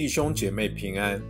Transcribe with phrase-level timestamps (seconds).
[0.00, 1.20] 弟兄姐妹平安。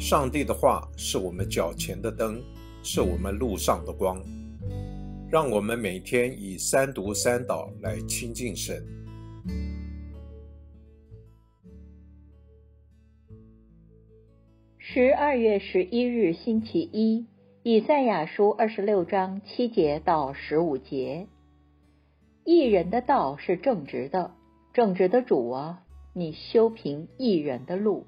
[0.00, 2.42] 上帝的话是我们脚前的灯，
[2.82, 4.18] 是我们路上的光。
[5.30, 8.82] 让我们每天以三读三祷来亲近神。
[14.78, 17.26] 十二月十一日，星期一，
[17.62, 21.26] 以赛亚书二十六章七节到十五节。
[22.46, 24.30] 一人的道是正直的，
[24.72, 28.06] 正直的主啊，你修平一人的路。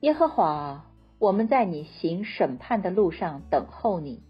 [0.00, 4.22] 耶和华，我们在你行审判的路上等候你。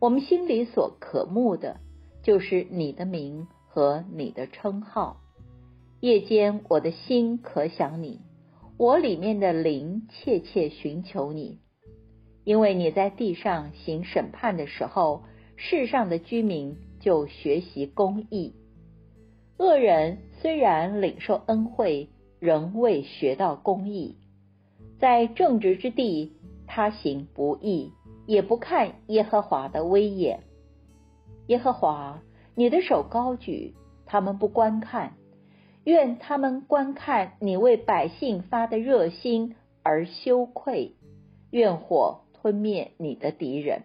[0.00, 1.80] 我们心里所渴慕的，
[2.22, 5.20] 就是你的名和你的称号。
[6.00, 8.20] 夜间我的心可想你，
[8.78, 11.60] 我里面的灵切切寻求你，
[12.44, 15.24] 因为你在地上行审判的时候，
[15.56, 18.54] 世上的居民就学习公义。
[19.56, 22.08] 恶人虽然领受恩惠，
[22.44, 24.18] 仍未学到公义。
[24.98, 26.34] 在正直之地，
[26.66, 27.90] 他行不义，
[28.26, 30.40] 也不看耶和华的威严。
[31.46, 32.20] 耶和华，
[32.54, 35.12] 你的手高举，他们不观看；
[35.84, 40.96] 愿他们观看你为百姓发的热心而羞愧。
[41.50, 43.84] 愿火吞灭你的敌人。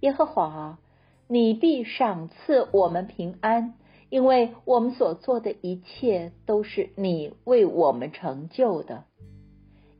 [0.00, 0.80] 耶和华，
[1.28, 3.74] 你必赏赐我们平安，
[4.12, 9.04] 因为我们所做的一切都是你为我们成就的。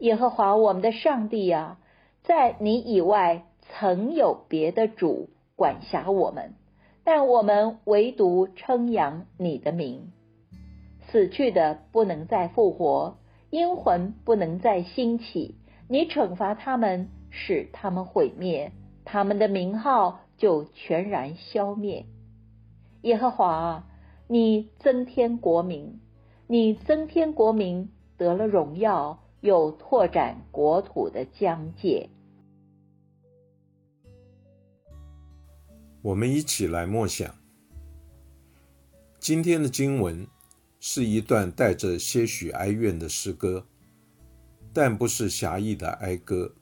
[0.01, 1.79] 耶和华我们的上帝啊，
[2.23, 6.53] 在你以外曾有别的主管辖我们，
[7.05, 10.13] 但我们唯独称扬你的名。
[11.09, 13.17] 死去的不能再复活，
[13.49, 15.55] 阴魂不能再兴起。
[15.89, 18.73] 你惩罚他们，使他们毁灭，
[19.07, 22.05] 他们的名号就全然消灭。
[23.01, 23.87] 耶和华，
[24.33, 26.01] 你增添国民，
[26.47, 29.19] 你增添国民得了荣耀。
[29.43, 32.09] 又拓展国土的疆界。
[36.01, 37.35] 我们一起来默想，
[39.19, 40.25] 今天的经文
[40.79, 43.67] 是一段带着些许哀怨的诗歌，
[44.73, 46.55] 但不是狭义的哀歌。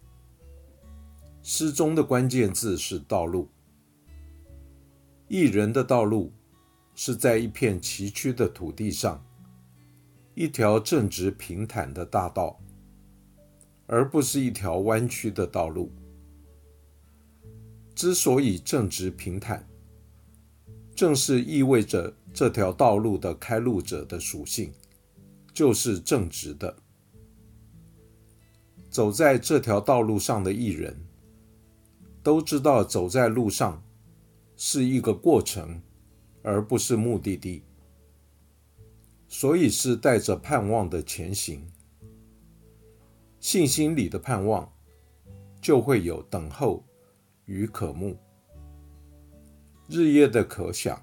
[1.43, 3.47] 诗中的关键字是“道路”，
[5.29, 6.33] 一人的道路
[6.95, 9.25] 是在一片崎岖的土地上，
[10.35, 12.61] 一条正直平坦的大道。
[13.93, 15.91] 而不是一条弯曲的道路。
[17.93, 19.69] 之所以正直平坦，
[20.95, 24.73] 正是意味着这条道路的开路者的属性
[25.53, 26.77] 就是正直的。
[28.89, 30.97] 走在这条道路上的艺人，
[32.23, 33.83] 都知道走在路上
[34.57, 35.83] 是一个过程，
[36.43, 37.63] 而不是目的地，
[39.29, 41.67] 所以是带着盼望的前行。
[43.39, 44.71] 信心里的盼望，
[45.61, 46.85] 就会有等候
[47.47, 48.17] 与渴慕，
[49.89, 51.03] 日夜的可想，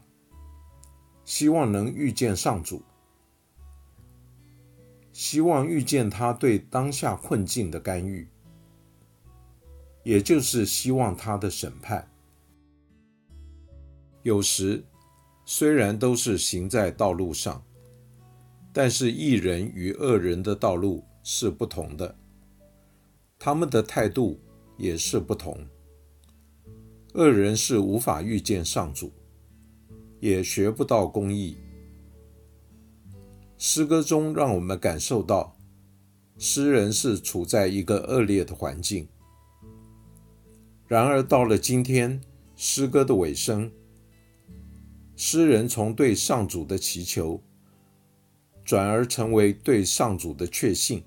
[1.25, 2.81] 希望能遇见上主，
[5.11, 8.27] 希望遇见他对当下困境的干预，
[10.03, 12.07] 也就是希望他的审判。
[14.21, 14.83] 有时
[15.49, 17.63] 虽然都是行在道路上，
[18.73, 22.13] 但是一人与恶人的道路是不同的。
[23.39, 24.37] 他们的态度
[24.77, 25.57] 也是不同。
[27.13, 29.09] 恶人是无法遇见上主，
[30.19, 31.55] 也学不到公义。
[33.57, 35.55] 诗歌中让我们感受到，
[36.37, 39.07] 诗人是处在一个恶劣的环境。
[40.87, 42.19] 然而到了今天，
[42.57, 43.71] 诗歌的尾声，
[45.19, 47.41] 诗人从对上主的祈求，
[48.63, 51.03] 转而成为对上主的确信。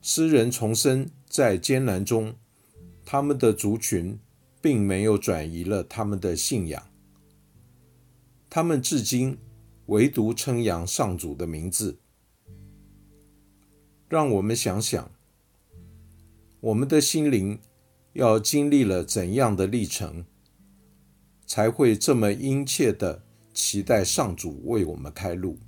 [0.00, 2.36] 诗人重生，在艰难中，
[3.04, 4.16] 他们的族群
[4.62, 6.88] 并没有转移了他们的信仰。
[8.48, 9.36] 他们至今
[9.86, 11.98] 唯独称扬上主的名字。
[14.08, 15.10] 让我们想想，
[16.60, 17.58] 我们的心灵
[18.12, 20.24] 要经历了怎样的历程，
[21.46, 23.22] 才会这么殷切的
[23.54, 25.58] 期待上主为我们开路？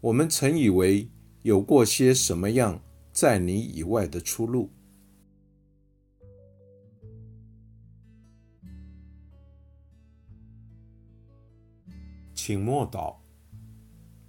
[0.00, 1.08] 我们曾以为。
[1.44, 2.80] 有过些什么样
[3.12, 4.70] 在你以外的出路？
[12.32, 13.16] 请默祷，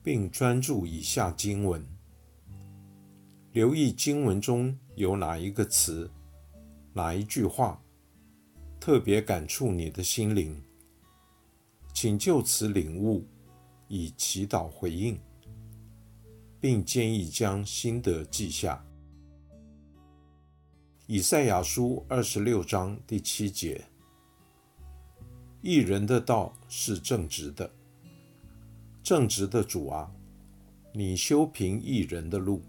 [0.02, 1.86] 并专注以下经文，
[3.52, 6.10] 留意经文中有哪一个词、
[6.94, 7.80] 哪一句话
[8.86, 10.62] 特别感触你的心灵，
[11.94, 13.26] 请就此领悟，
[13.88, 15.18] 以祈祷回应。
[16.60, 18.86] 并建议将心得记下。
[21.08, 23.86] 以赛亚书二十六章第七节：
[25.62, 27.74] 一人的道是正直的，
[29.02, 30.14] 正直的主啊，
[30.94, 32.62] 你修平一人的路。